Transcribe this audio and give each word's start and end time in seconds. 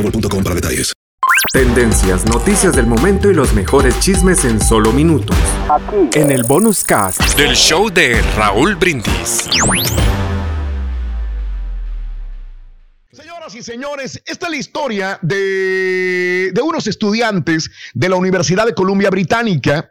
boostmobile.com 0.00 0.42
para 0.42 0.54
detalles. 0.54 0.92
Tendencias, 1.52 2.26
noticias 2.26 2.76
del 2.76 2.86
momento 2.86 3.30
y 3.30 3.34
los 3.34 3.52
mejores 3.54 3.98
chismes 4.00 4.44
en 4.44 4.60
solo 4.60 4.92
minutos. 4.92 5.36
En 6.14 6.30
el 6.30 6.44
bonus 6.44 6.84
cast 6.84 7.20
del 7.36 7.54
show 7.54 7.90
de 7.90 8.20
Raúl 8.36 8.76
Brindis. 8.76 9.48
Señoras 13.12 13.54
y 13.54 13.62
señores, 13.62 14.22
esta 14.26 14.46
es 14.46 14.50
la 14.50 14.56
historia 14.56 15.18
de, 15.22 16.50
de 16.52 16.62
unos 16.62 16.86
estudiantes 16.86 17.70
de 17.94 18.08
la 18.08 18.16
Universidad 18.16 18.66
de 18.66 18.74
Columbia 18.74 19.10
Británica 19.10 19.90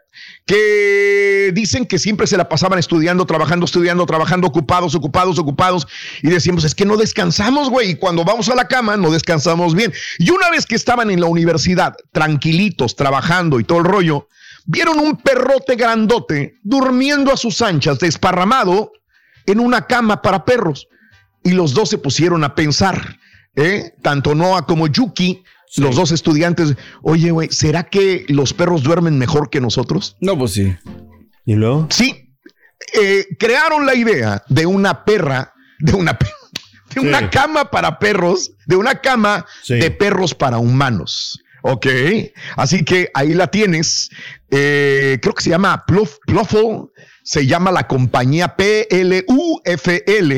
que 0.50 1.52
dicen 1.54 1.86
que 1.86 1.96
siempre 1.96 2.26
se 2.26 2.36
la 2.36 2.48
pasaban 2.48 2.80
estudiando, 2.80 3.24
trabajando, 3.24 3.66
estudiando, 3.66 4.04
trabajando, 4.04 4.48
ocupados, 4.48 4.96
ocupados, 4.96 5.38
ocupados, 5.38 5.86
y 6.24 6.28
decíamos, 6.28 6.64
es 6.64 6.74
que 6.74 6.84
no 6.84 6.96
descansamos, 6.96 7.70
güey, 7.70 7.90
y 7.90 7.94
cuando 7.94 8.24
vamos 8.24 8.48
a 8.48 8.56
la 8.56 8.66
cama 8.66 8.96
no 8.96 9.12
descansamos 9.12 9.76
bien. 9.76 9.92
Y 10.18 10.28
una 10.30 10.50
vez 10.50 10.66
que 10.66 10.74
estaban 10.74 11.08
en 11.12 11.20
la 11.20 11.28
universidad, 11.28 11.94
tranquilitos, 12.10 12.96
trabajando 12.96 13.60
y 13.60 13.64
todo 13.64 13.78
el 13.78 13.84
rollo, 13.84 14.26
vieron 14.66 14.98
un 14.98 15.18
perrote 15.18 15.76
grandote 15.76 16.56
durmiendo 16.64 17.32
a 17.32 17.36
sus 17.36 17.62
anchas, 17.62 18.00
desparramado 18.00 18.90
en 19.46 19.60
una 19.60 19.86
cama 19.86 20.20
para 20.20 20.44
perros. 20.44 20.88
Y 21.44 21.52
los 21.52 21.74
dos 21.74 21.90
se 21.90 21.98
pusieron 21.98 22.42
a 22.42 22.56
pensar, 22.56 23.20
¿eh? 23.54 23.94
tanto 24.02 24.34
Noah 24.34 24.66
como 24.66 24.88
Yuki, 24.88 25.44
los 25.76 25.96
dos 25.96 26.10
estudiantes, 26.12 26.74
oye, 27.02 27.30
güey, 27.30 27.48
¿será 27.50 27.84
que 27.84 28.24
los 28.28 28.52
perros 28.54 28.82
duermen 28.82 29.18
mejor 29.18 29.50
que 29.50 29.60
nosotros? 29.60 30.16
No, 30.20 30.36
pues 30.38 30.52
sí. 30.52 30.74
¿Y 31.46 31.54
luego? 31.54 31.86
Sí, 31.90 32.34
eh, 33.00 33.26
crearon 33.38 33.86
la 33.86 33.94
idea 33.94 34.42
de 34.48 34.66
una 34.66 35.04
perra, 35.04 35.52
de 35.78 35.92
una, 35.94 36.18
de 36.94 37.00
una 37.00 37.18
Sí. 37.20 37.26
cama 37.30 37.70
para 37.70 37.98
perros, 37.98 38.52
de 38.66 38.76
una 38.76 38.96
cama 39.00 39.46
Sí. 39.62 39.74
de 39.78 39.90
perros 39.90 40.34
para 40.34 40.58
humanos. 40.58 41.40
Ok, 41.62 41.86
así 42.56 42.84
que 42.84 43.10
ahí 43.12 43.34
la 43.34 43.48
tienes. 43.48 44.08
Eh, 44.50 45.18
creo 45.20 45.34
que 45.34 45.42
se 45.42 45.50
llama 45.50 45.84
Pluff, 45.86 46.16
Pluffle, 46.26 46.84
se 47.22 47.46
llama 47.46 47.70
la 47.70 47.86
compañía 47.86 48.56
PLUFL 48.56 50.32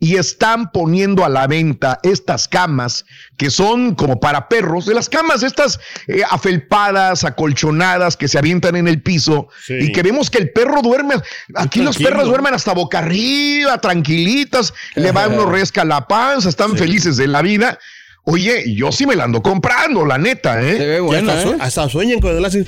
y 0.00 0.16
están 0.16 0.70
poniendo 0.72 1.24
a 1.24 1.28
la 1.28 1.46
venta 1.46 2.00
estas 2.02 2.48
camas 2.48 3.04
que 3.36 3.50
son 3.50 3.94
como 3.94 4.20
para 4.20 4.48
perros, 4.48 4.86
de 4.86 4.94
las 4.94 5.08
camas 5.08 5.42
estas 5.42 5.78
eh, 6.08 6.22
afelpadas, 6.28 7.24
acolchonadas 7.24 8.16
que 8.16 8.28
se 8.28 8.38
avientan 8.38 8.76
en 8.76 8.88
el 8.88 9.00
piso 9.02 9.48
Sí. 9.66 9.74
y 9.80 9.92
que 9.92 10.02
vemos 10.02 10.30
que 10.30 10.38
el 10.38 10.50
perro 10.50 10.82
duerme. 10.82 11.14
Aquí 11.54 11.80
los 11.80 11.96
perros 11.96 12.26
duermen 12.26 12.54
hasta 12.54 12.74
boca 12.74 12.98
arriba, 12.98 13.78
tranquilitas, 13.78 14.74
le 14.94 15.12
va 15.12 15.28
uno 15.28 15.46
resca 15.46 15.84
la 15.84 16.06
panza, 16.06 16.48
están 16.48 16.76
felices 16.76 17.16
de 17.16 17.28
la 17.28 17.40
vida. 17.42 17.78
Oye, 18.26 18.74
yo 18.74 18.90
sí 18.90 19.06
me 19.06 19.14
la 19.16 19.24
ando 19.24 19.42
comprando, 19.42 20.06
la 20.06 20.16
neta, 20.16 20.58
Se 20.60 20.70
¿eh? 20.70 20.86
ve 20.86 20.94
Ya 20.96 21.00
buena, 21.02 21.32
hasta, 21.34 21.50
¿eh? 21.50 21.56
hasta 21.60 21.88
sueñan 21.90 22.20
cuando 22.20 22.40
le 22.40 22.46
hacen. 22.46 22.66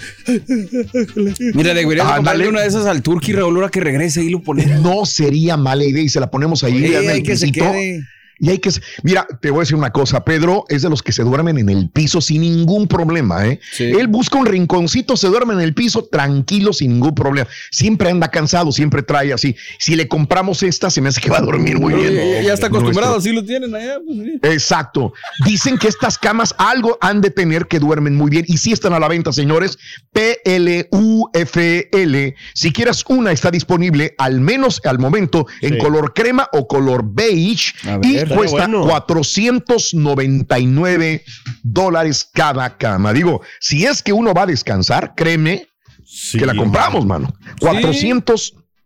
Mira, 1.54 1.72
deberías 1.72 2.06
Ah, 2.06 2.16
comprarle 2.16 2.48
una 2.48 2.60
de 2.60 2.68
esas 2.68 2.84
al 2.86 3.02
Turkey, 3.02 3.32
Raúl, 3.34 3.56
ahora 3.56 3.70
que 3.70 3.80
regrese 3.80 4.22
y 4.22 4.28
lo 4.28 4.42
ponemos. 4.42 4.82
No 4.82 5.06
sería 5.06 5.56
mala 5.56 5.84
idea 5.84 6.02
y 6.02 6.08
se 6.10 6.20
la 6.20 6.30
ponemos 6.30 6.62
ahí 6.62 6.84
Ey, 6.84 6.94
en 6.94 7.02
el 7.04 7.08
hay 7.08 7.22
que 7.22 7.36
se 7.36 7.50
quede. 7.50 8.04
Y 8.38 8.50
hay 8.50 8.58
que. 8.58 8.70
Mira, 9.02 9.26
te 9.40 9.50
voy 9.50 9.58
a 9.58 9.60
decir 9.62 9.76
una 9.76 9.92
cosa. 9.92 10.24
Pedro 10.24 10.64
es 10.68 10.82
de 10.82 10.90
los 10.90 11.02
que 11.02 11.12
se 11.12 11.22
duermen 11.22 11.58
en 11.58 11.68
el 11.70 11.88
piso 11.90 12.20
sin 12.20 12.42
ningún 12.42 12.86
problema. 12.86 13.46
¿eh? 13.46 13.60
Sí. 13.72 13.84
Él 13.84 14.08
busca 14.08 14.38
un 14.38 14.46
rinconcito, 14.46 15.16
se 15.16 15.28
duerme 15.28 15.54
en 15.54 15.60
el 15.60 15.74
piso 15.74 16.04
tranquilo, 16.04 16.72
sin 16.72 16.92
ningún 16.94 17.14
problema. 17.14 17.48
Siempre 17.70 18.10
anda 18.10 18.28
cansado, 18.30 18.72
siempre 18.72 19.02
trae 19.02 19.32
así. 19.32 19.56
Si 19.78 19.96
le 19.96 20.06
compramos 20.08 20.62
esta, 20.62 20.90
se 20.90 21.00
me 21.00 21.08
hace 21.08 21.20
que 21.20 21.30
va 21.30 21.38
a 21.38 21.42
dormir 21.42 21.78
muy 21.80 21.94
bien. 21.94 22.14
ya, 22.14 22.42
ya 22.42 22.52
está 22.54 22.66
acostumbrado, 22.66 23.12
Nuestro- 23.14 23.30
así 23.30 23.40
lo 23.40 23.44
tienen 23.44 23.74
allá. 23.74 23.98
Pues, 24.04 24.18
sí. 24.18 24.38
Exacto. 24.42 25.12
Dicen 25.44 25.78
que 25.78 25.88
estas 25.88 26.18
camas 26.18 26.54
algo 26.58 26.98
han 27.00 27.20
de 27.22 27.30
tener 27.30 27.66
que 27.66 27.78
duermen 27.78 28.14
muy 28.16 28.30
bien 28.30 28.44
y 28.48 28.58
sí 28.58 28.72
están 28.72 28.92
a 28.92 28.98
la 29.00 29.08
venta, 29.08 29.32
señores. 29.32 29.78
PLUFL. 30.12 32.34
Si 32.54 32.72
quieres 32.72 33.04
una, 33.08 33.32
está 33.32 33.50
disponible 33.50 34.14
al 34.18 34.40
menos 34.40 34.80
al 34.84 34.98
momento 34.98 35.46
en 35.60 35.74
Sí. 35.74 35.78
color 35.78 36.12
crema 36.14 36.48
o 36.52 36.66
color 36.66 37.04
beige 37.06 37.72
A 37.88 38.00
y 38.02 38.16
cuesta 38.34 38.66
bueno. 38.66 38.82
499 38.86 41.24
dólares 41.62 42.28
cada 42.32 42.76
cama. 42.76 43.12
Digo, 43.12 43.42
si 43.60 43.84
es 43.84 44.02
que 44.02 44.12
uno 44.12 44.34
va 44.34 44.42
a 44.42 44.46
descansar, 44.46 45.14
créeme 45.14 45.68
Sí. 46.04 46.38
que 46.38 46.46
la 46.46 46.54
compramos, 46.54 47.04
mano. 47.04 47.34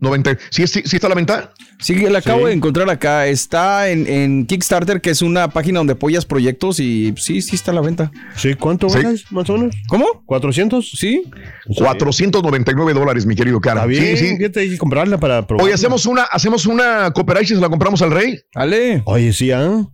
490. 0.00 0.38
¿Sí, 0.50 0.66
sí, 0.66 0.83
sí 0.84 0.97
está 0.97 1.06
a 1.06 1.11
la 1.11 1.15
venta? 1.16 1.53
Sí, 1.78 1.94
la 1.94 2.19
acabo 2.19 2.41
Sí. 2.41 2.47
de 2.47 2.53
encontrar 2.53 2.88
acá. 2.91 3.27
Está 3.27 3.88
en, 3.91 4.06
en 4.06 4.47
Kickstarter, 4.47 5.00
que 5.00 5.11
es 5.11 5.22
una 5.22 5.49
página 5.49 5.78
donde 5.81 5.93
apoyas 5.94 6.25
proyectos 6.27 6.81
y 6.81 7.15
sí, 7.16 7.41
sí 7.43 7.56
está 7.56 7.71
a 7.71 7.75
la 7.75 7.81
venta. 7.81 8.11
Sí, 8.37 8.55
¿cuánto 8.55 8.88
Sí. 8.88 8.99
ganas, 9.00 9.25
más 9.31 9.49
o 9.50 9.55
menos? 9.59 9.75
¿Cómo? 9.88 10.06
¿400? 10.27 10.91
Sí. 10.97 11.22
499 11.77 12.93
dólares, 12.94 13.27
mi 13.27 13.34
querido 13.34 13.61
cara. 13.61 13.87
Bien, 13.87 14.16
Sí, 14.16 14.28
sí. 14.28 14.37
fíjate, 14.37 14.61
hay 14.61 14.71
que 14.71 14.78
comprarla 14.78 15.19
para 15.19 15.47
probar. 15.47 15.66
Hoy 15.66 15.72
hacemos 15.72 16.06
una, 16.06 16.22
hacemos 16.25 16.67
una 16.67 17.11
cooperation, 17.12 17.59
se 17.59 17.62
la 17.62 17.69
compramos 17.69 18.03
al 18.03 18.11
rey. 18.11 18.38
Ale. 18.55 19.03
Oye, 19.06 19.32
sí, 19.32 19.50
¿ah? 19.53 19.87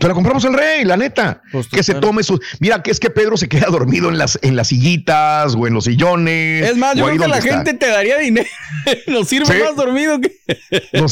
Se 0.00 0.08
la 0.08 0.14
compramos 0.14 0.44
al 0.46 0.54
rey, 0.54 0.84
la 0.84 0.96
neta. 0.96 1.42
Pues, 1.52 1.68
que 1.68 1.82
se 1.82 1.92
claro. 1.92 2.08
tome 2.08 2.22
su. 2.22 2.40
Mira, 2.58 2.82
que 2.82 2.90
es 2.90 2.98
que 2.98 3.10
Pedro 3.10 3.36
se 3.36 3.48
queda 3.48 3.66
dormido 3.70 4.08
en 4.08 4.16
las, 4.18 4.38
en 4.42 4.56
las 4.56 4.68
sillitas 4.68 5.54
o 5.54 5.66
en 5.66 5.74
los 5.74 5.84
sillones. 5.84 6.70
Es 6.70 6.76
más, 6.76 6.96
yo 6.96 7.04
creo 7.06 7.18
que 7.20 7.28
la 7.28 7.38
está. 7.38 7.50
gente 7.56 7.74
te 7.74 7.86
daría 7.88 8.18
dinero. 8.18 8.48
Nos 9.08 9.28
sirve 9.28 9.46
Sí. 9.46 9.62
más 9.62 9.76
dormido 9.76 10.18
que. 10.20 10.38
No. 10.94 11.06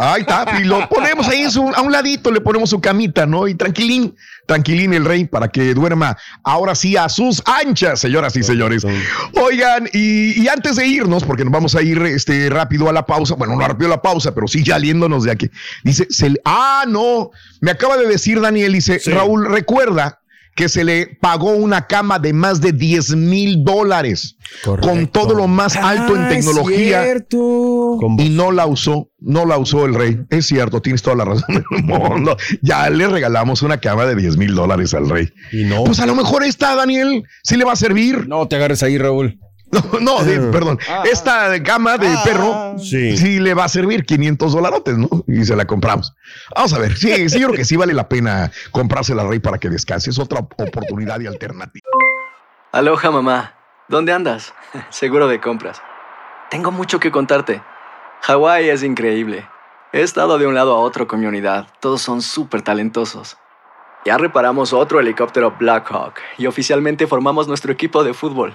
Ahí 0.00 0.22
está. 0.22 0.58
Y 0.60 0.64
lo 0.64 0.88
ponemos 0.88 1.28
ahí 1.28 1.48
su- 1.50 1.68
a 1.68 1.80
un 1.82 1.92
ladito, 1.92 2.30
le 2.32 2.40
ponemos 2.40 2.70
su 2.70 2.80
camita, 2.80 3.26
¿no? 3.26 3.46
Y 3.46 3.54
tranquilín, 3.54 4.16
tranquilín 4.52 4.92
el 4.92 5.06
rey 5.06 5.24
para 5.24 5.48
que 5.48 5.72
duerma 5.72 6.18
ahora 6.44 6.74
sí 6.74 6.94
a 6.94 7.08
sus 7.08 7.42
anchas, 7.46 8.00
señoras 8.00 8.36
y 8.36 8.42
señores. 8.42 8.84
Oigan, 9.32 9.88
y, 9.94 10.42
y 10.42 10.48
antes 10.48 10.76
de 10.76 10.86
irnos, 10.86 11.24
porque 11.24 11.42
nos 11.42 11.52
vamos 11.54 11.74
a 11.74 11.80
ir 11.80 12.02
este, 12.02 12.50
rápido 12.50 12.86
a 12.90 12.92
la 12.92 13.06
pausa, 13.06 13.34
bueno, 13.34 13.56
no 13.56 13.66
rápido 13.66 13.86
a 13.86 13.96
la 13.96 14.02
pausa, 14.02 14.34
pero 14.34 14.46
sí 14.46 14.62
ya 14.62 14.78
liéndonos 14.78 15.24
de 15.24 15.30
aquí. 15.30 15.50
Dice, 15.84 16.06
se 16.10 16.34
ah, 16.44 16.84
no, 16.86 17.30
me 17.62 17.70
acaba 17.70 17.96
de 17.96 18.06
decir 18.06 18.42
Daniel, 18.42 18.74
dice, 18.74 19.00
Sí. 19.00 19.10
Raúl, 19.10 19.46
recuerda 19.50 20.21
que 20.54 20.68
se 20.68 20.84
le 20.84 21.06
pagó 21.20 21.52
una 21.52 21.86
cama 21.86 22.18
de 22.18 22.32
más 22.32 22.60
de 22.60 22.72
10 22.72 23.16
mil 23.16 23.64
dólares 23.64 24.36
con 24.82 25.06
todo 25.06 25.34
lo 25.34 25.48
más 25.48 25.76
alto 25.76 26.14
en 26.14 26.22
Ah, 26.22 26.28
tecnología 26.28 27.04
y 28.18 28.28
no 28.28 28.52
la 28.52 28.66
usó, 28.66 29.10
no 29.18 29.46
la 29.46 29.56
usó 29.58 29.86
el 29.86 29.94
rey. 29.94 30.20
Es 30.30 30.46
cierto, 30.46 30.82
tienes 30.82 31.00
toda 31.02 31.16
la 31.16 31.24
razón 31.24 31.46
del 31.70 31.82
mundo. 31.84 32.36
Ya 32.60 32.88
le 32.90 33.06
regalamos 33.08 33.62
una 33.62 33.78
cama 33.78 34.04
de 34.04 34.14
10 34.16 34.36
mil 34.36 34.54
dólares 34.54 34.92
al 34.94 35.08
rey. 35.08 35.28
Y 35.52 35.64
no. 35.64 35.84
Pues 35.84 36.00
a 36.00 36.06
lo 36.06 36.14
mejor 36.14 36.44
esta, 36.44 36.74
Daniel, 36.74 37.24
sí 37.42 37.56
le 37.56 37.64
va 37.64 37.72
a 37.72 37.76
servir. 37.76 38.28
No 38.28 38.46
te 38.46 38.56
agarres 38.56 38.82
ahí, 38.82 38.98
Raúl. 38.98 39.38
No, 39.92 40.00
no, 40.00 40.22
de- 40.24 40.38
perdón. 40.52 40.78
Esta 41.10 41.48
de 41.48 41.62
cama 41.62 41.96
de 41.98 42.14
perro 42.24 42.74
Sí. 42.78 43.16
sí 43.16 43.40
le 43.40 43.54
va 43.54 43.64
a 43.64 43.68
servir 43.68 44.04
500 44.04 44.52
dolarotes, 44.52 44.98
¿no? 44.98 45.08
Y 45.26 45.44
se 45.44 45.56
la 45.56 45.66
compramos. 45.66 46.14
Vamos 46.54 46.72
a 46.74 46.78
ver. 46.78 46.96
Sí, 46.96 47.28
sí, 47.30 47.40
yo 47.40 47.46
creo 47.48 47.56
que 47.56 47.64
sí 47.64 47.76
vale 47.76 47.94
la 47.94 48.08
pena 48.08 48.50
comprársela 48.70 49.22
al 49.22 49.28
rey 49.30 49.38
para 49.38 49.58
que 49.58 49.70
descanse. 49.70 50.10
Es 50.10 50.18
otra 50.18 50.40
oportunidad 50.40 51.20
y 51.20 51.26
alternativa. 51.26 51.88
Aloha 52.72 53.10
mamá, 53.10 53.54
¿dónde 53.88 54.12
andas? 54.12 54.54
Seguro 54.90 55.26
de 55.28 55.40
compras. 55.40 55.80
Tengo 56.50 56.70
mucho 56.70 57.00
que 57.00 57.10
contarte. 57.10 57.62
Hawái 58.22 58.68
es 58.68 58.82
increíble. 58.82 59.48
He 59.94 60.02
estado 60.02 60.38
de 60.38 60.46
un 60.46 60.54
lado 60.54 60.74
a 60.74 60.78
otro 60.80 61.06
con 61.06 61.20
mi 61.20 61.26
unidad. 61.26 61.66
Todos 61.80 62.00
son 62.02 62.22
súper 62.22 62.62
talentosos. 62.62 63.36
Ya 64.04 64.18
reparamos 64.18 64.72
otro 64.72 65.00
helicóptero 65.00 65.54
Blackhawk 65.58 66.14
y 66.36 66.46
oficialmente 66.46 67.06
formamos 67.06 67.46
nuestro 67.48 67.72
equipo 67.72 68.02
de 68.04 68.14
fútbol. 68.14 68.54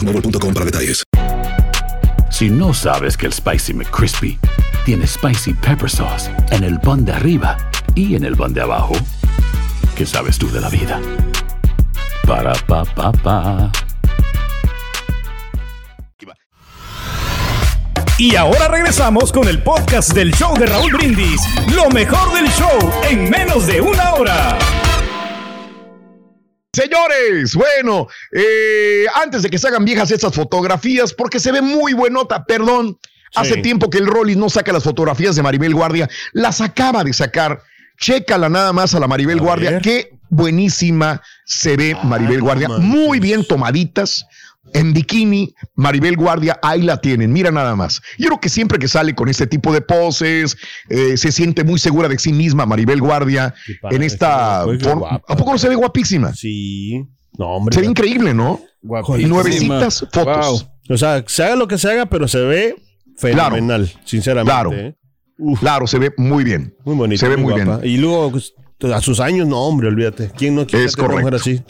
boostmobile.com 0.00 0.54
para 0.54 0.64
detalles. 0.64 1.02
Si 2.30 2.48
no 2.48 2.72
sabes 2.72 3.16
que 3.16 3.26
el 3.26 3.32
Spicy 3.32 3.74
McCrispy 3.74 4.38
tiene 4.84 5.06
Spicy 5.06 5.52
Pepper 5.54 5.90
Sauce 5.90 6.30
en 6.50 6.64
el 6.64 6.80
pan 6.80 7.04
de 7.04 7.12
arriba 7.12 7.56
y 7.94 8.14
en 8.14 8.24
el 8.24 8.36
pan 8.36 8.54
de 8.54 8.62
abajo, 8.62 8.94
¿qué 9.96 10.06
sabes 10.06 10.38
tú 10.38 10.50
de 10.50 10.60
la 10.60 10.68
vida? 10.68 11.00
Para, 12.26 12.52
pa, 12.66 12.84
pa, 12.84 13.12
pa. 13.12 13.72
Y 18.16 18.36
ahora 18.36 18.68
regresamos 18.68 19.32
con 19.32 19.48
el 19.48 19.62
podcast 19.62 20.12
del 20.12 20.32
show 20.34 20.54
de 20.58 20.66
Raúl 20.66 20.92
Brindis. 20.92 21.40
Lo 21.74 21.88
mejor 21.88 22.34
del 22.34 22.50
show 22.50 22.92
en 23.08 23.30
menos 23.30 23.66
de 23.66 23.80
una 23.80 24.12
hora. 24.12 24.58
Señores, 26.72 27.56
bueno, 27.56 28.06
eh, 28.30 29.04
antes 29.20 29.42
de 29.42 29.50
que 29.50 29.58
se 29.58 29.66
hagan 29.66 29.84
viejas 29.84 30.12
estas 30.12 30.32
fotografías, 30.32 31.12
porque 31.12 31.40
se 31.40 31.50
ve 31.50 31.60
muy 31.62 31.94
buenota, 31.94 32.44
perdón, 32.44 32.96
hace 33.34 33.56
tiempo 33.56 33.90
que 33.90 33.98
el 33.98 34.06
Rollis 34.06 34.36
no 34.36 34.48
saca 34.48 34.72
las 34.72 34.84
fotografías 34.84 35.34
de 35.34 35.42
Maribel 35.42 35.74
Guardia, 35.74 36.08
las 36.32 36.60
acaba 36.60 37.02
de 37.02 37.12
sacar, 37.12 37.60
chécala 37.98 38.48
nada 38.48 38.72
más 38.72 38.94
a 38.94 39.00
la 39.00 39.08
Maribel 39.08 39.40
Guardia, 39.40 39.80
qué 39.80 40.16
buenísima 40.28 41.22
se 41.44 41.76
ve 41.76 41.96
Maribel 42.04 42.40
Guardia, 42.40 42.68
muy 42.68 43.18
bien 43.18 43.44
tomaditas. 43.44 44.26
En 44.72 44.92
bikini, 44.92 45.52
Maribel 45.74 46.16
Guardia, 46.16 46.58
ahí 46.62 46.82
la 46.82 47.00
tienen, 47.00 47.32
mira 47.32 47.50
nada 47.50 47.74
más. 47.74 48.00
Yo 48.18 48.26
creo 48.26 48.40
que 48.40 48.48
siempre 48.48 48.78
que 48.78 48.88
sale 48.88 49.14
con 49.14 49.28
este 49.28 49.46
tipo 49.46 49.72
de 49.72 49.80
poses, 49.80 50.56
eh, 50.88 51.16
se 51.16 51.32
siente 51.32 51.64
muy 51.64 51.78
segura 51.78 52.08
de 52.08 52.18
sí 52.18 52.32
misma 52.32 52.66
Maribel 52.66 53.00
Guardia 53.00 53.54
en 53.90 54.02
esta 54.02 54.64
guapa. 54.64 55.22
¿A 55.26 55.36
poco 55.36 55.52
no 55.52 55.58
se 55.58 55.68
ve 55.68 55.74
guapísima? 55.74 56.32
Sí. 56.34 57.04
No, 57.38 57.56
hombre. 57.56 57.74
Se 57.74 57.80
ve 57.80 57.86
increíble, 57.86 58.34
¿no? 58.34 58.60
Nuevecitas 58.82 60.06
fotos. 60.12 60.68
O 60.88 60.96
sea, 60.96 61.24
se 61.26 61.44
haga 61.44 61.56
lo 61.56 61.68
que 61.68 61.78
se 61.78 61.90
haga, 61.90 62.06
pero 62.06 62.28
se 62.28 62.40
ve 62.40 62.76
fenomenal, 63.16 63.90
sinceramente. 64.04 64.52
Claro. 64.52 64.72
¿eh? 64.72 64.96
Claro, 65.58 65.86
se 65.86 65.98
ve 65.98 66.12
muy 66.16 66.44
bien. 66.44 66.74
Muy 66.84 66.96
bonito. 66.96 67.20
Se 67.20 67.28
ve 67.28 67.36
muy 67.36 67.54
bien. 67.54 67.80
Y 67.82 67.96
luego, 67.96 68.32
pues, 68.32 68.52
a 68.92 69.00
sus 69.00 69.20
años, 69.20 69.46
no, 69.46 69.60
hombre, 69.60 69.88
olvídate. 69.88 70.30
¿Quién 70.36 70.54
no 70.54 70.66
quiere 70.66 70.84
Es 70.84 70.96
una 70.96 71.08
mujer 71.08 71.24
correcto. 71.24 71.36
así? 71.50 71.62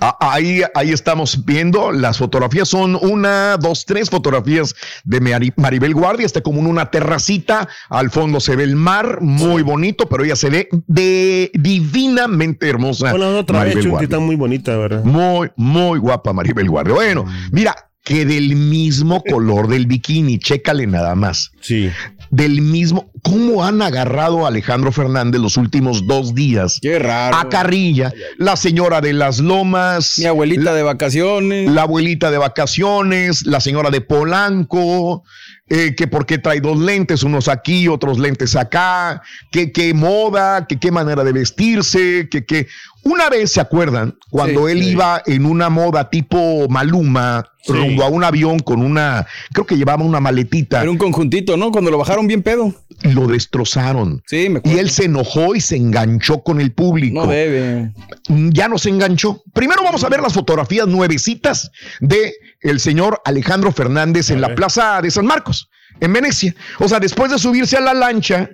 Ah, 0.00 0.16
Ahí, 0.20 0.62
ahí 0.74 0.90
estamos 0.92 1.44
viendo 1.44 1.90
las 1.92 2.18
fotografías. 2.18 2.68
Son 2.68 2.96
una, 3.00 3.56
dos, 3.56 3.86
tres 3.86 4.10
fotografías 4.10 4.74
de 5.04 5.20
Mari- 5.20 5.52
Maribel 5.56 5.94
Guardia. 5.94 6.26
Está 6.26 6.40
como 6.42 6.60
en 6.60 6.66
una 6.66 6.90
terracita. 6.90 7.68
Al 7.88 8.10
fondo 8.10 8.40
se 8.40 8.56
ve 8.56 8.64
el 8.64 8.76
mar, 8.76 9.20
muy 9.22 9.62
bonito, 9.62 10.08
pero 10.08 10.24
ella 10.24 10.36
se 10.36 10.50
ve 10.50 10.68
de 10.86 11.50
divinamente 11.54 12.68
hermosa. 12.68 13.10
Bueno, 13.10 13.38
otra 13.38 13.60
vez, 13.60 13.74
Maribel 13.74 13.82
Chunti, 13.84 13.90
Guardia. 13.90 14.04
está 14.06 14.18
muy 14.18 14.36
bonita, 14.36 14.76
¿verdad? 14.76 15.04
Muy, 15.04 15.50
muy 15.56 15.98
guapa 15.98 16.32
Maribel 16.32 16.68
Guardia. 16.68 16.94
Bueno, 16.94 17.24
mira, 17.50 17.74
que 18.06 18.24
del 18.24 18.54
mismo 18.54 19.22
color 19.30 19.66
del 19.66 19.86
bikini, 19.86 20.38
chécale 20.38 20.86
nada 20.86 21.14
más. 21.16 21.50
Sí. 21.60 21.90
Del 22.30 22.60
mismo, 22.62 23.10
¿cómo 23.22 23.64
han 23.64 23.82
agarrado 23.82 24.44
a 24.44 24.48
Alejandro 24.48 24.92
Fernández 24.92 25.40
los 25.40 25.56
últimos 25.56 26.06
dos 26.06 26.34
días? 26.34 26.78
Qué 26.80 26.98
raro. 26.98 27.36
A 27.36 27.48
Carrilla, 27.48 28.12
la 28.38 28.56
señora 28.56 29.00
de 29.00 29.12
las 29.12 29.40
lomas. 29.40 30.18
Mi 30.18 30.26
abuelita 30.26 30.72
de 30.72 30.82
vacaciones. 30.82 31.70
La 31.70 31.82
abuelita 31.82 32.30
de 32.30 32.38
vacaciones, 32.38 33.44
la 33.44 33.60
señora 33.60 33.90
de 33.90 34.00
Polanco. 34.00 35.24
eh, 35.68 35.96
que 35.96 36.06
por 36.06 36.26
qué 36.26 36.38
trae 36.38 36.60
dos 36.60 36.78
lentes, 36.78 37.24
unos 37.24 37.48
aquí, 37.48 37.88
otros 37.88 38.20
lentes 38.20 38.54
acá, 38.54 39.20
que 39.50 39.72
qué 39.72 39.94
moda, 39.94 40.66
que 40.68 40.78
qué 40.78 40.92
manera 40.92 41.24
de 41.24 41.32
vestirse, 41.32 42.28
que 42.30 42.44
qué. 42.46 42.68
Una 43.04 43.28
vez 43.30 43.52
se 43.52 43.60
acuerdan 43.60 44.16
cuando 44.30 44.66
Sí, 44.66 44.72
él 44.72 44.82
sí. 44.82 44.90
iba 44.90 45.22
en 45.26 45.46
una 45.46 45.68
moda 45.70 46.10
tipo 46.10 46.66
Maluma, 46.68 47.44
Sí. 47.62 47.72
rumbo 47.72 48.04
a 48.04 48.08
un 48.08 48.22
avión 48.24 48.58
con 48.60 48.80
una, 48.80 49.26
creo 49.52 49.66
que 49.66 49.76
llevaba 49.76 50.04
una 50.04 50.20
maletita. 50.20 50.82
Era 50.82 50.90
un 50.90 50.98
conjuntito, 50.98 51.56
¿no? 51.56 51.70
Cuando 51.72 51.90
lo 51.90 51.98
bajaron 51.98 52.26
bien 52.26 52.42
pedo. 52.42 52.74
Lo 53.02 53.26
destrozaron. 53.26 54.22
Sí, 54.26 54.48
me 54.48 54.60
Y 54.64 54.78
él 54.78 54.90
se 54.90 55.04
enojó 55.04 55.54
y 55.54 55.60
se 55.60 55.76
enganchó 55.76 56.42
con 56.42 56.60
el 56.60 56.72
público. 56.72 57.20
No 57.20 57.26
debe. 57.26 57.92
Ya 58.28 58.68
no 58.68 58.78
se 58.78 58.88
enganchó. 58.90 59.42
Primero 59.52 59.82
vamos 59.82 60.02
a 60.04 60.08
ver 60.08 60.20
las 60.20 60.32
fotografías 60.32 60.86
nuevecitas 60.86 61.70
de 62.00 62.34
el 62.60 62.80
señor 62.80 63.20
Alejandro 63.24 63.70
Fernández 63.72 64.30
en 64.30 64.40
la 64.40 64.54
plaza 64.54 65.00
de 65.02 65.10
San 65.10 65.26
Marcos, 65.26 65.68
en 66.00 66.12
Venecia. 66.12 66.54
O 66.78 66.88
sea, 66.88 67.00
después 67.00 67.30
de 67.30 67.38
subirse 67.38 67.76
a 67.76 67.80
la 67.80 67.94
lancha, 67.94 68.50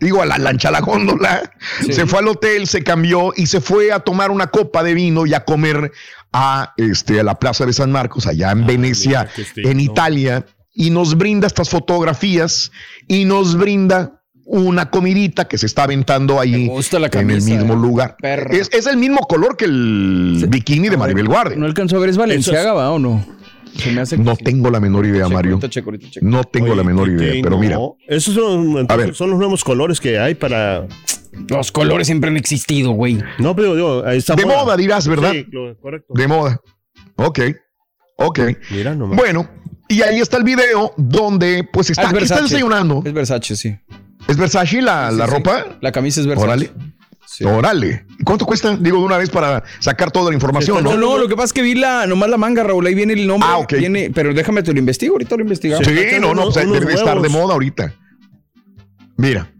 digo 0.00 0.22
a 0.22 0.26
la 0.26 0.38
lancha, 0.38 0.68
a 0.68 0.72
la 0.72 0.80
góndola, 0.80 1.52
se 1.90 2.06
fue 2.06 2.18
al 2.18 2.28
hotel, 2.28 2.66
se 2.66 2.82
cambió 2.82 3.32
y 3.36 3.46
se 3.46 3.60
fue 3.60 3.92
a 3.92 4.00
tomar 4.00 4.30
una 4.30 4.48
copa 4.48 4.82
de 4.82 4.94
vino 4.94 5.26
y 5.26 5.34
a 5.34 5.44
comer 5.44 5.92
a, 6.32 6.74
este, 6.76 7.20
a 7.20 7.22
la 7.22 7.38
plaza 7.38 7.64
de 7.66 7.72
San 7.72 7.92
Marcos, 7.92 8.26
allá 8.26 8.50
en 8.50 8.66
Venecia, 8.66 9.28
qué 9.34 9.42
estilo. 9.42 9.70
en 9.70 9.80
Italia, 9.80 10.46
y 10.74 10.90
nos 10.90 11.16
brinda 11.16 11.46
estas 11.46 11.70
fotografías 11.70 12.72
y 13.06 13.24
nos 13.24 13.56
brinda 13.56 14.20
una 14.44 14.90
comidita 14.90 15.46
que 15.46 15.56
se 15.56 15.66
está 15.66 15.84
aventando 15.84 16.38
ahí 16.38 16.70
la 16.92 17.08
en 17.12 17.30
el 17.30 17.42
mismo 17.42 17.74
eh. 17.74 17.76
lugar. 17.76 18.16
Es, 18.50 18.68
es 18.72 18.86
el 18.86 18.96
mismo 18.96 19.20
color 19.20 19.56
que 19.56 19.64
el 19.64 20.46
bikini 20.48 20.88
de 20.88 20.96
Maribel 20.96 21.28
Guardia. 21.28 21.56
No 21.56 21.66
alcanzó 21.66 21.96
a 21.96 22.00
ver, 22.00 22.10
¿es 22.10 22.16
Valenciaga, 22.16 22.72
va 22.72 22.90
o 22.90 22.98
no? 22.98 23.24
Se 23.76 23.90
me 23.92 24.00
hace 24.00 24.16
que 24.16 24.22
No 24.22 24.36
sí. 24.36 24.44
tengo 24.44 24.70
la 24.70 24.80
menor 24.80 25.04
idea, 25.06 25.24
Checo, 25.24 25.34
Mario. 25.34 25.52
ahorita 25.54 25.68
checo, 25.70 25.96
checo. 25.96 26.26
No 26.26 26.44
tengo 26.44 26.74
la 26.74 26.84
menor 26.84 27.08
idea, 27.08 27.42
pero 27.42 27.58
mira. 27.58 27.78
Esos 28.08 28.34
son, 28.34 28.86
A 28.88 28.96
ver. 28.96 29.14
son 29.14 29.30
los 29.30 29.38
nuevos 29.38 29.64
colores 29.64 30.00
que 30.00 30.18
hay 30.18 30.34
para. 30.34 30.86
Los 31.48 31.72
colores 31.72 32.06
siempre 32.06 32.30
han 32.30 32.36
existido, 32.36 32.92
güey. 32.92 33.18
No, 33.38 33.56
pero 33.56 33.74
digo, 33.74 34.04
ahí 34.06 34.18
está. 34.18 34.36
De 34.36 34.46
moda, 34.46 34.76
dirás, 34.76 35.08
¿verdad? 35.08 35.32
Sí, 35.32 35.46
correcto. 35.80 36.14
De 36.14 36.28
moda. 36.28 36.60
Ok. 37.16 37.40
Ok. 38.18 38.40
Mira 38.70 38.94
nomás. 38.94 39.16
Bueno, 39.18 39.48
y 39.88 40.02
ahí 40.02 40.20
está 40.20 40.36
el 40.36 40.44
video 40.44 40.92
donde 40.96 41.68
pues 41.72 41.90
está, 41.90 42.02
Ah, 42.02 42.10
es 42.10 42.14
aquí 42.14 42.22
está 42.24 42.40
desayunando. 42.42 43.02
Es 43.04 43.12
Versace, 43.12 43.56
sí. 43.56 43.76
¿Es 44.28 44.36
Versace 44.36 44.80
la, 44.80 45.10
Sí, 45.10 45.16
la 45.18 45.26
sí. 45.26 45.32
ropa? 45.32 45.66
La 45.80 45.90
camisa 45.90 46.20
es 46.20 46.26
Versace. 46.28 46.46
Órale. 46.46 46.70
Sí. 47.36 47.44
Órale. 47.44 48.06
¿Y 48.18 48.22
¿Cuánto 48.22 48.46
cuesta? 48.46 48.76
Digo 48.76 48.98
de 48.98 49.04
una 49.04 49.18
vez 49.18 49.28
para 49.30 49.64
sacar 49.80 50.10
toda 50.12 50.30
la 50.30 50.34
información, 50.34 50.84
No, 50.84 50.92
¿no? 50.92 50.96
no, 50.96 51.18
lo 51.18 51.26
que 51.28 51.34
pasa 51.34 51.46
es 51.46 51.52
que 51.52 51.62
vi 51.62 51.74
la, 51.74 52.06
nomás 52.06 52.30
la 52.30 52.36
manga, 52.36 52.62
Raúl, 52.62 52.86
ahí 52.86 52.94
viene 52.94 53.14
el 53.14 53.26
nombre. 53.26 53.48
Ah, 53.50 53.58
ok. 53.58 53.72
Viene, 53.74 54.10
pero 54.14 54.32
déjame 54.32 54.62
te 54.62 54.72
lo 54.72 54.78
investigo, 54.78 55.14
ahorita 55.14 55.36
lo 55.36 55.42
investigamos. 55.42 55.84
Sí, 55.86 55.92
no, 56.20 56.32
no, 56.34 56.42
unos- 56.42 56.54
pues, 56.54 56.70
debe 56.70 56.94
estar 56.94 57.20
de 57.20 57.28
moda 57.28 57.54
ahorita. 57.54 57.92
Mira. 59.16 59.50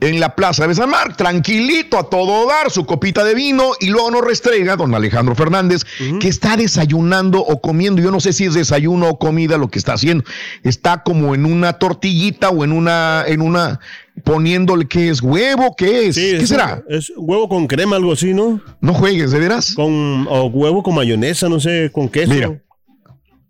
En 0.00 0.20
la 0.20 0.34
plaza 0.34 0.66
de 0.68 0.74
San 0.74 0.90
Marcos, 0.90 1.16
tranquilito 1.16 1.98
a 1.98 2.10
todo 2.10 2.46
dar, 2.46 2.70
su 2.70 2.84
copita 2.84 3.24
de 3.24 3.34
vino 3.34 3.72
y 3.80 3.86
luego 3.88 4.10
nos 4.10 4.20
restrega 4.24 4.76
don 4.76 4.94
Alejandro 4.94 5.34
Fernández, 5.34 5.84
que 6.20 6.28
está 6.28 6.56
desayunando 6.56 7.40
o 7.40 7.60
comiendo, 7.60 8.02
yo 8.02 8.10
no 8.10 8.20
sé 8.20 8.32
si 8.32 8.44
es 8.44 8.54
desayuno 8.54 9.08
o 9.08 9.18
comida 9.18 9.56
lo 9.58 9.68
que 9.68 9.78
está 9.78 9.94
haciendo, 9.94 10.22
está 10.62 11.02
como 11.02 11.34
en 11.34 11.44
una 11.46 11.74
tortillita 11.74 12.50
o 12.50 12.62
en 12.64 12.72
una, 12.72 13.24
en 13.26 13.40
una, 13.40 13.80
poniéndole 14.22 14.86
qué 14.86 15.08
es 15.08 15.22
huevo, 15.22 15.74
qué 15.76 16.08
es, 16.08 16.16
¿qué 16.16 16.36
es- 16.36 16.48
será? 16.48 16.82
Es 16.88 17.10
huevo 17.16 17.48
con 17.48 17.66
crema, 17.66 17.96
algo 17.96 18.12
así, 18.12 18.34
¿no? 18.34 18.60
No 18.80 18.92
juegues, 18.94 19.30
¿de 19.30 19.38
veras? 19.38 19.74
Con, 19.74 20.26
o 20.28 20.46
huevo 20.46 20.82
con 20.82 20.94
mayonesa, 20.94 21.48
no 21.48 21.58
sé, 21.58 21.90
con 21.92 22.08
queso. 22.08 22.32
Mira, 22.32 22.62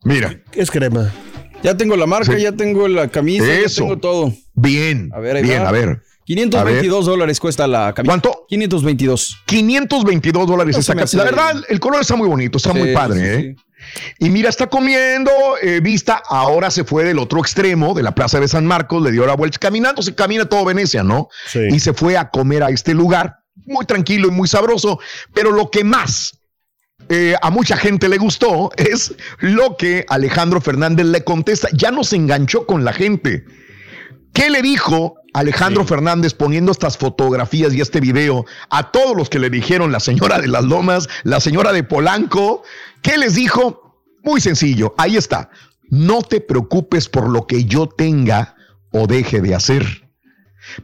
mira. 0.05 0.41
Es 0.53 0.71
crema. 0.71 1.13
Ya 1.63 1.77
tengo 1.77 1.97
la 1.97 2.07
marca, 2.07 2.37
Sí. 2.37 2.43
ya 2.43 2.53
tengo 2.53 2.87
la 2.87 3.09
camisa, 3.09 3.53
Eso. 3.53 3.81
ya 3.83 3.87
tengo 3.89 3.99
todo. 3.99 4.33
Bien, 4.55 5.11
A 5.13 5.19
ver, 5.19 5.37
ahí 5.37 5.43
bien, 5.43 5.63
va. 5.63 5.69
a 5.71 5.73
ver. 5.73 6.03
522 6.27 7.07
dólares 7.07 7.39
cuesta 7.39 7.69
la 7.69 7.95
camisa. 7.95 8.11
¿Cuánto? 8.11 8.47
522. 8.49 9.43
522 9.47 10.47
dólares 10.47 10.77
hace 10.77 10.95
camisa. 10.95 11.19
La 11.19 11.25
verdad, 11.25 11.65
el 11.69 11.79
color 11.79 12.01
está 12.01 12.17
muy 12.17 12.29
bonito, 12.29 12.59
está 12.59 12.73
Sí, 12.73 12.79
muy 12.79 12.93
padre, 12.93 13.21
sí, 13.21 13.47
¿eh? 13.47 13.57
Y 14.19 14.31
mira, 14.31 14.49
está 14.49 14.67
comiendo, 14.67 15.31
eh, 15.63 15.79
vista, 15.81 16.21
ahora 16.29 16.73
se 16.73 16.83
fue 16.83 17.05
del 17.05 17.21
otro 17.21 17.39
extremo 17.39 17.95
de 17.95 18.03
la 18.03 18.13
Plaza 18.13 18.41
de 18.41 18.49
San 18.49 18.67
Marcos, 18.67 19.01
le 19.03 19.13
dio 19.13 19.25
la 19.25 19.37
vuelta, 19.37 19.59
caminando, 19.59 20.03
se 20.03 20.17
camina 20.17 20.47
todo 20.47 20.65
Venecia, 20.65 21.05
¿no? 21.05 21.29
Y 21.71 21.79
se 21.79 21.93
fue 21.93 22.17
a 22.17 22.31
comer 22.31 22.65
a 22.65 22.71
este 22.71 22.93
lugar, 22.93 23.37
muy 23.65 23.87
tranquilo 23.87 24.27
y 24.27 24.31
muy 24.33 24.49
sabroso, 24.49 24.99
pero 25.33 25.53
lo 25.53 25.71
que 25.71 25.85
más 25.85 26.41
eh, 27.09 27.37
a 27.41 27.51
mucha 27.51 27.77
gente 27.77 28.09
le 28.09 28.19
gustó 28.19 28.71
es 28.77 29.15
lo 29.39 29.77
que 29.77 30.05
Alejandro 30.09 30.61
Fernández 30.61 31.07
le 31.07 31.23
contesta, 31.23 31.69
ya 31.73 31.93
no 31.93 32.03
se 32.03 32.17
enganchó 32.17 32.67
con 32.67 32.85
la 32.85 32.93
gente. 32.93 33.45
¿Qué 34.33 34.51
le 34.51 34.61
dijo 34.61 35.15
Alejandro 35.37 35.85
Fernández 35.85 36.33
poniendo 36.33 36.73
estas 36.73 36.97
fotografías 36.97 37.75
y 37.75 37.83
este 37.83 38.01
video 38.01 38.47
a 38.71 38.91
todos 38.91 39.15
los 39.15 39.29
que 39.29 39.39
le 39.39 39.51
dijeron 39.51 39.93
la 39.93 40.01
señora 40.01 40.39
de 40.41 40.49
las 40.49 40.65
Lomas, 40.65 41.11
la 41.25 41.41
señora 41.41 41.75
de 41.75 41.85
Polanco? 41.85 42.63
¿Qué 43.03 43.19
les 43.19 43.35
dijo? 43.35 44.03
Muy 44.25 44.41
sencillo, 44.41 44.95
ahí 44.97 45.19
está. 45.19 45.51
No 45.91 46.23
te 46.23 46.41
preocupes 46.41 47.11
por 47.11 47.29
lo 47.29 47.47
que 47.47 47.67
yo 47.67 47.87
tenga 47.87 48.57
o 48.93 49.07
deje 49.07 49.43
de 49.43 49.55
hacer. 49.55 50.09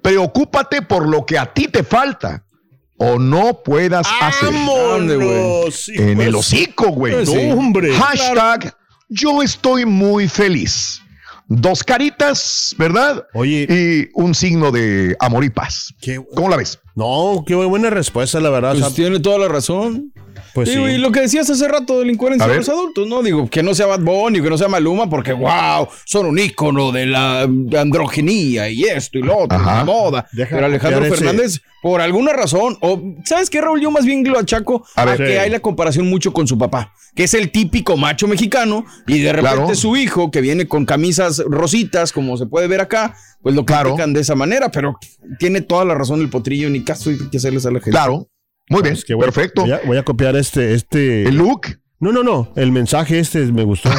Preocúpate 0.02 0.82
por 0.82 1.08
lo 1.08 1.24
que 1.24 1.38
a 1.38 1.54
ti 1.54 1.68
te 1.68 1.82
falta 1.82 2.44
o 2.98 3.18
no 3.18 3.62
puedas 3.62 4.06
hacer. 4.20 4.52
¡Vámonos! 4.52 5.88
hijo 5.88 6.02
En 6.02 6.20
el 6.20 6.34
hocico, 6.34 6.90
güey. 6.90 7.24
No, 7.24 7.58
hombre. 7.58 7.94
Hashtag 7.94 8.76
yo 9.08 9.42
estoy 9.42 9.86
muy 9.86 10.28
feliz. 10.28 11.00
Dos 11.54 11.84
caritas, 11.84 12.74
¿verdad? 12.78 13.26
Oye. 13.34 13.66
Y 13.68 14.08
un 14.14 14.34
signo 14.34 14.72
de 14.72 15.14
amor 15.20 15.44
y 15.44 15.50
paz. 15.50 15.94
¿Cómo 16.34 16.48
la 16.48 16.56
ves? 16.56 16.78
No, 16.94 17.44
qué 17.46 17.54
buena 17.54 17.90
respuesta, 17.90 18.40
la 18.40 18.48
verdad. 18.48 18.72
Pues 18.72 18.84
o 18.84 18.86
sea, 18.86 18.94
tiene 18.96 19.20
toda 19.20 19.38
la 19.38 19.48
razón. 19.48 20.11
Pues 20.54 20.68
Digo, 20.68 20.86
sí. 20.86 20.92
Y 20.94 20.98
lo 20.98 21.10
que 21.12 21.20
decías 21.20 21.48
hace 21.50 21.68
rato 21.68 21.98
de 21.98 22.06
la 22.06 22.12
incoherencia 22.12 22.46
A 22.46 22.50
de 22.50 22.56
los 22.58 22.68
adultos, 22.68 23.06
¿no? 23.08 23.22
Digo, 23.22 23.48
que 23.48 23.62
no 23.62 23.74
sea 23.74 23.86
Bad 23.86 24.00
Bunny, 24.00 24.40
que 24.42 24.50
no 24.50 24.58
sea 24.58 24.68
Maluma, 24.68 25.08
porque 25.08 25.32
wow, 25.32 25.88
son 26.04 26.26
un 26.26 26.38
ícono 26.38 26.92
de 26.92 27.06
la 27.06 27.42
androgenía 27.42 28.68
y 28.70 28.84
esto 28.84 29.18
y 29.18 29.22
lo 29.22 29.38
otro, 29.38 29.58
Ajá. 29.58 29.76
la 29.78 29.84
moda. 29.84 30.26
Deja 30.32 30.54
Pero 30.56 30.66
Alejandro 30.66 31.04
Fernández, 31.14 31.60
por 31.82 32.00
alguna 32.00 32.32
razón, 32.32 32.76
o 32.80 33.00
¿sabes 33.24 33.50
qué, 33.50 33.60
Raúl? 33.60 33.80
Yo 33.80 33.90
más 33.90 34.04
bien 34.04 34.22
lo 34.24 34.38
achaco 34.38 34.84
A 34.94 35.02
a, 35.02 35.04
ver. 35.04 35.16
que 35.18 35.26
Sí. 35.32 35.38
hay 35.38 35.50
la 35.50 35.60
comparación 35.60 36.08
mucho 36.08 36.32
con 36.32 36.46
su 36.46 36.56
papá, 36.58 36.92
que 37.14 37.24
es 37.24 37.34
el 37.34 37.50
típico 37.50 37.96
macho 37.96 38.26
mexicano, 38.28 38.84
y 39.06 39.18
de 39.20 39.32
repente 39.32 39.56
Claro. 39.56 39.74
su 39.74 39.96
hijo, 39.96 40.30
que 40.30 40.40
viene 40.40 40.66
con 40.68 40.84
camisas 40.86 41.42
rositas, 41.46 42.12
como 42.12 42.36
se 42.36 42.46
puede 42.46 42.68
ver 42.68 42.80
acá, 42.80 43.16
pues 43.42 43.54
lo 43.54 43.64
Claro. 43.64 43.90
critican 43.90 44.12
de 44.12 44.20
esa 44.20 44.34
manera, 44.34 44.70
pero 44.70 44.96
tiene 45.38 45.60
toda 45.60 45.84
la 45.84 45.94
razón 45.94 46.20
el 46.20 46.28
potrillo, 46.30 46.70
ni 46.70 46.84
caso 46.84 47.10
hay 47.10 47.18
que 47.30 47.36
hacerles 47.38 47.66
a 47.66 47.70
la 47.70 47.78
gente. 47.80 47.90
Claro. 47.90 48.28
Muy 48.72 48.82
bien. 48.82 48.94
es 48.94 49.04
que 49.04 49.14
voy 49.14 49.24
Perfecto. 49.24 49.62
Voy 49.62 49.72
a, 49.72 49.80
voy 49.84 49.96
a 49.96 50.02
copiar 50.02 50.36
este, 50.36 50.74
este. 50.74 51.24
¿El 51.24 51.36
look? 51.36 51.78
No, 52.02 52.10
no, 52.10 52.24
no. 52.24 52.52
El 52.56 52.72
mensaje 52.72 53.20
este 53.20 53.38
me 53.52 53.62
gustó. 53.62 53.88
Lo 53.88 53.96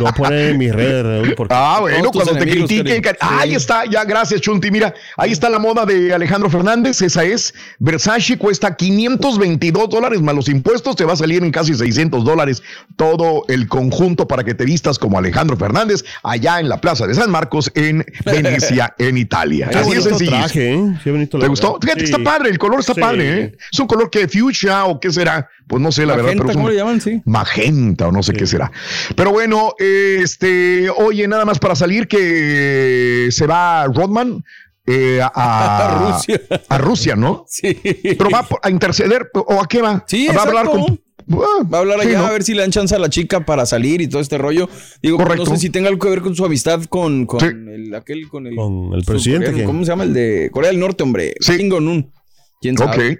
voy 0.00 0.08
a 0.08 0.12
poner 0.12 0.50
en 0.50 0.58
mis 0.58 0.72
redes, 0.74 1.04
Raúl, 1.04 1.34
porque 1.36 1.54
Ah, 1.56 1.78
bueno, 1.80 2.10
cuando 2.10 2.32
te 2.32 2.40
critiquen. 2.44 3.00
Ahí 3.20 3.54
está, 3.54 3.84
ya, 3.88 4.02
gracias, 4.04 4.40
Chunti. 4.40 4.72
Mira, 4.72 4.92
ahí 5.16 5.30
está 5.30 5.48
la 5.48 5.60
moda 5.60 5.86
de 5.86 6.12
Alejandro 6.12 6.50
Fernández. 6.50 7.00
Esa 7.00 7.22
es. 7.22 7.54
Versace 7.78 8.36
cuesta 8.38 8.74
522 8.74 9.88
dólares 9.88 10.20
más 10.20 10.34
los 10.34 10.48
impuestos. 10.48 10.96
Te 10.96 11.04
va 11.04 11.12
a 11.12 11.16
salir 11.16 11.44
en 11.44 11.52
casi 11.52 11.74
600 11.74 12.24
dólares 12.24 12.60
todo 12.96 13.44
el 13.46 13.68
conjunto 13.68 14.26
para 14.26 14.42
que 14.42 14.54
te 14.54 14.64
vistas 14.64 14.98
como 14.98 15.16
Alejandro 15.16 15.56
Fernández 15.56 16.04
allá 16.24 16.58
en 16.58 16.68
la 16.68 16.80
Plaza 16.80 17.06
de 17.06 17.14
San 17.14 17.30
Marcos 17.30 17.70
en 17.76 18.04
Venecia, 18.24 18.96
en 18.98 19.16
Italia. 19.16 19.68
Qué 19.70 19.78
Así 19.78 19.92
es 19.92 20.02
sencillo. 20.02 20.30
traje, 20.32 20.74
¿eh? 20.74 20.98
Qué 21.04 21.10
bonito, 21.12 21.38
¿Te 21.38 21.46
gustó? 21.46 21.78
Fíjate 21.80 22.00
Sí. 22.00 22.06
está 22.06 22.18
padre, 22.18 22.50
el 22.50 22.58
color 22.58 22.80
está 22.80 22.94
Sí. 22.94 23.00
padre, 23.00 23.40
¿eh? 23.42 23.56
Es 23.72 23.78
un 23.78 23.86
color 23.86 24.10
que 24.10 24.26
fuchsia 24.26 24.86
o 24.86 24.98
qué 24.98 25.12
será. 25.12 25.48
Pues 25.68 25.82
no 25.82 25.92
sé, 25.92 26.06
la 26.06 26.14
verdad, 26.16 26.28
Magenta, 26.34 26.42
pero 26.44 26.50
es 26.50 26.56
¿cómo 26.56 26.66
un- 26.68 26.72
le 26.72 26.78
llaman? 26.78 27.00
Sí. 27.02 27.20
Magenta 27.28 28.08
o 28.08 28.12
no 28.12 28.22
sé 28.22 28.32
qué 28.32 28.46
será. 28.46 28.70
Pero 29.16 29.30
bueno, 29.32 29.74
este, 29.78 30.88
oye, 30.90 31.28
nada 31.28 31.44
más 31.44 31.58
para 31.58 31.74
salir 31.74 32.08
que 32.08 33.28
se 33.30 33.46
va 33.46 33.86
Rodman 33.86 34.44
eh, 34.86 35.20
a, 35.22 35.28
A 35.34 36.12
Rusia. 36.12 36.40
a 36.68 36.78
Rusia, 36.78 37.16
¿no? 37.16 37.44
Sí. 37.48 37.78
Pero 37.82 38.30
va 38.30 38.46
a 38.62 38.70
interceder 38.70 39.30
o 39.34 39.60
a 39.60 39.66
qué 39.68 39.82
va? 39.82 40.04
Sí, 40.06 40.28
va 40.28 40.42
a 40.42 40.46
hablar 40.46 40.66
con 40.66 41.00
Ah, 41.30 41.62
Va 41.70 41.76
a 41.76 41.80
hablar 41.82 42.00
sí, 42.00 42.08
allá 42.08 42.20
¿no? 42.20 42.26
a 42.26 42.30
ver 42.30 42.42
si 42.42 42.54
le 42.54 42.62
dan 42.62 42.70
chance 42.70 42.94
a 42.94 42.98
la 42.98 43.10
chica 43.10 43.44
para 43.44 43.66
salir 43.66 44.00
y 44.00 44.08
todo 44.08 44.22
este 44.22 44.38
rollo. 44.38 44.66
Digo, 45.02 45.18
Correcto. 45.18 45.44
no 45.44 45.50
sé 45.50 45.58
si 45.58 45.68
tenga 45.68 45.88
algo 45.88 46.00
que 46.00 46.08
ver 46.08 46.22
con 46.22 46.34
su 46.34 46.42
amistad 46.42 46.82
con, 46.84 47.26
con 47.26 47.40
Sí. 47.40 47.46
el, 47.48 47.94
aquel, 47.94 48.28
con 48.30 48.46
el, 48.46 48.56
Con 48.56 48.94
el 48.94 49.04
presidente. 49.04 49.62
¿Cómo 49.64 49.84
se 49.84 49.90
llama? 49.90 50.04
El 50.04 50.14
de 50.14 50.48
Corea 50.50 50.70
del 50.70 50.80
Norte, 50.80 51.02
hombre. 51.02 51.34
Sí. 51.40 51.58
Kim 51.58 51.68
Jong-un. 51.70 52.10
¿Quién 52.60 52.76
sabe? 52.76 53.12
Ok. 53.12 53.18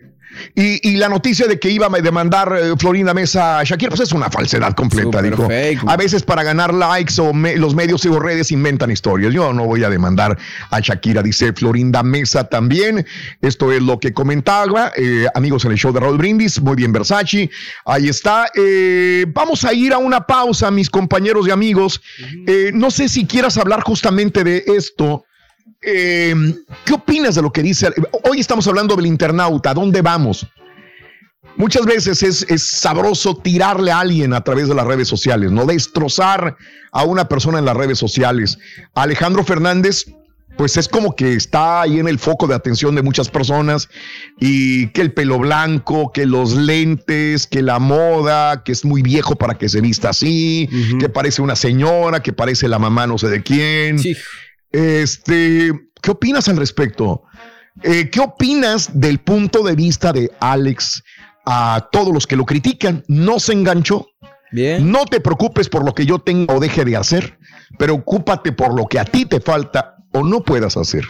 Y, 0.54 0.86
y 0.90 0.96
la 0.96 1.08
noticia 1.08 1.46
de 1.46 1.58
que 1.58 1.70
iba 1.70 1.86
a 1.86 2.00
demandar 2.02 2.54
eh, 2.60 2.74
Florinda 2.78 3.14
Mesa 3.14 3.58
a 3.60 3.64
Shakira, 3.64 3.88
pues 3.88 4.02
es 4.02 4.12
una 4.12 4.30
falsedad 4.30 4.74
completa, 4.74 5.22
dijo. 5.22 5.46
fake. 5.48 5.80
A 5.86 5.96
veces 5.96 6.22
para 6.22 6.42
ganar 6.42 6.72
likes 6.74 7.18
o 7.18 7.32
me- 7.32 7.56
los 7.56 7.74
medios 7.74 8.04
y 8.04 8.10
redes 8.10 8.52
inventan 8.52 8.90
historias. 8.90 9.32
Yo 9.32 9.54
no 9.54 9.64
voy 9.64 9.84
a 9.84 9.88
demandar 9.90 10.36
a 10.70 10.80
Shakira, 10.80 11.22
dice 11.22 11.54
Florinda 11.54 12.02
Mesa 12.02 12.44
también. 12.44 13.06
Esto 13.40 13.72
es 13.72 13.80
lo 13.82 13.98
que 13.98 14.12
comentaba, 14.12 14.92
eh, 14.96 15.26
amigos 15.34 15.64
en 15.64 15.72
el 15.72 15.78
show 15.78 15.92
de 15.94 16.00
Raúl 16.00 16.18
Brindis. 16.18 16.60
Muy 16.60 16.76
bien, 16.76 16.92
Versace. 16.92 17.50
Ahí 17.86 18.08
está. 18.08 18.48
Eh, 18.54 19.24
vamos 19.30 19.64
a 19.64 19.72
ir 19.72 19.94
a 19.94 19.98
una 19.98 20.26
pausa, 20.26 20.70
mis 20.70 20.90
compañeros 20.90 21.48
y 21.48 21.50
amigos. 21.52 22.02
Eh, 22.46 22.70
no 22.74 22.90
sé 22.90 23.08
si 23.08 23.26
quieras 23.26 23.56
hablar 23.56 23.80
justamente 23.82 24.44
de 24.44 24.62
esto. 24.76 25.24
Eh, 25.80 26.34
¿Qué 26.84 26.92
opinas 26.92 27.34
de 27.34 27.42
lo 27.42 27.52
que 27.52 27.62
dice? 27.62 27.92
Hoy 28.24 28.40
estamos 28.40 28.66
hablando 28.66 28.96
del 28.96 29.06
internauta. 29.06 29.70
¿A 29.70 29.74
dónde 29.74 30.02
vamos? 30.02 30.46
Muchas 31.56 31.86
veces 31.86 32.22
es, 32.22 32.46
es 32.48 32.62
sabroso 32.62 33.36
tirarle 33.36 33.90
a 33.90 34.00
alguien 34.00 34.32
a 34.32 34.42
través 34.42 34.68
de 34.68 34.74
las 34.74 34.86
redes 34.86 35.08
sociales, 35.08 35.50
no 35.50 35.66
destrozar 35.66 36.56
a 36.92 37.04
una 37.04 37.28
persona 37.28 37.58
en 37.58 37.64
las 37.64 37.76
redes 37.76 37.98
sociales. 37.98 38.58
Alejandro 38.94 39.42
Fernández, 39.42 40.06
pues 40.56 40.76
es 40.76 40.88
como 40.88 41.16
que 41.16 41.34
está 41.34 41.82
ahí 41.82 41.98
en 41.98 42.06
el 42.06 42.18
foco 42.18 42.46
de 42.46 42.54
atención 42.54 42.94
de 42.94 43.02
muchas 43.02 43.28
personas 43.28 43.88
y 44.38 44.88
que 44.88 45.00
el 45.00 45.12
pelo 45.12 45.38
blanco, 45.38 46.12
que 46.12 46.26
los 46.26 46.54
lentes, 46.54 47.46
que 47.46 47.62
la 47.62 47.78
moda, 47.78 48.62
que 48.62 48.72
es 48.72 48.84
muy 48.84 49.02
viejo 49.02 49.36
para 49.36 49.54
que 49.54 49.68
se 49.68 49.80
vista 49.80 50.10
así, 50.10 50.68
que 51.00 51.08
parece 51.08 51.42
una 51.42 51.56
señora, 51.56 52.22
que 52.22 52.32
parece 52.32 52.68
la 52.68 52.78
mamá 52.78 53.06
no 53.06 53.18
sé 53.18 53.28
de 53.28 53.42
quién. 53.42 53.98
Sí. 53.98 54.16
Este, 54.72 55.72
¿qué 56.02 56.10
opinas 56.10 56.48
al 56.48 56.56
respecto? 56.56 57.22
Eh, 57.82 58.10
¿Qué 58.10 58.20
opinas 58.20 58.90
del 58.98 59.18
punto 59.20 59.62
de 59.62 59.74
vista 59.74 60.12
de 60.12 60.30
Alex 60.40 61.02
a 61.46 61.88
todos 61.92 62.12
los 62.12 62.26
que 62.26 62.36
lo 62.36 62.44
critican? 62.44 63.04
No 63.08 63.38
se 63.38 63.52
enganchó. 63.52 64.06
Bien. 64.50 64.90
No 64.90 65.04
te 65.04 65.20
preocupes 65.20 65.68
por 65.68 65.84
lo 65.84 65.94
que 65.94 66.06
yo 66.06 66.18
tenga 66.18 66.54
o 66.54 66.60
deje 66.60 66.84
de 66.84 66.96
hacer. 66.96 67.38
Preocúpate 67.78 68.52
por 68.52 68.74
lo 68.74 68.86
que 68.86 68.98
a 68.98 69.04
ti 69.04 69.26
te 69.26 69.40
falta 69.40 69.96
o 70.12 70.22
no 70.24 70.40
puedas 70.42 70.76
hacer. 70.76 71.04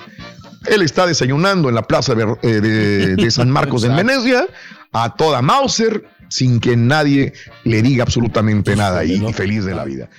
Él 0.66 0.82
está 0.82 1.06
desayunando 1.06 1.68
en 1.68 1.74
la 1.76 1.82
plaza 1.82 2.14
de, 2.14 2.24
eh, 2.42 2.60
de- 2.60 3.16
de 3.16 3.30
San 3.30 3.48
Marcos 3.50 3.84
en. 3.84 3.94
Venecia 3.96 4.46
a 4.92 5.14
toda 5.14 5.40
Mauser 5.40 6.04
sin 6.30 6.60
que 6.60 6.76
nadie 6.76 7.32
le 7.64 7.80
diga 7.80 8.02
absolutamente 8.02 8.76
nada 8.76 9.02
y, 9.04 9.14
y 9.24 9.32
feliz 9.32 9.64
de 9.64 9.74
la 9.74 9.84
vida. 9.84 10.10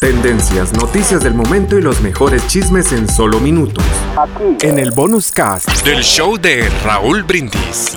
Tendencias, 0.00 0.72
noticias 0.72 1.22
del 1.22 1.34
momento 1.34 1.78
y 1.78 1.82
los 1.82 2.00
mejores 2.00 2.46
chismes 2.46 2.92
en 2.92 3.08
solo 3.08 3.38
minutos. 3.38 3.84
En 4.62 4.78
el 4.78 4.92
bonus 4.92 5.30
cast 5.30 5.84
del 5.84 6.02
show 6.02 6.38
de 6.38 6.68
Raúl 6.84 7.22
Brindis. 7.22 7.96